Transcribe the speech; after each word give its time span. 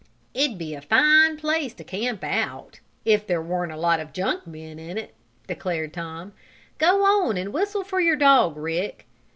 "It'd 0.33 0.57
be 0.57 0.73
a 0.73 0.81
fine 0.81 1.37
place 1.37 1.75
to 1.75 1.83
camp 1.83 2.23
out 2.23 2.79
if 3.05 3.27
there 3.27 3.39
weren't 3.39 3.71
a 3.71 3.77
lot 3.77 3.99
of 3.99 4.13
junk 4.13 4.47
men 4.47 4.79
in 4.79 4.97
it," 4.97 5.13
declared 5.45 5.93
Tom. 5.93 6.33
"Go 6.79 7.03
on 7.05 7.37
and 7.37 7.53
whistle 7.53 7.83
for 7.83 7.99
your 7.99 8.15
dog, 8.15 8.57
Rick." 8.57 9.05